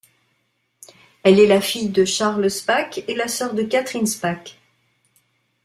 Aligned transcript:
Elle 1.21 1.39
est 1.39 1.45
la 1.45 1.61
fille 1.61 1.89
de 1.89 2.05
Charles 2.05 2.49
Spaak 2.49 3.03
et 3.07 3.13
la 3.13 3.27
sœur 3.27 3.53
de 3.53 3.61
Catherine 3.61 4.07
Spaak. 4.07 4.57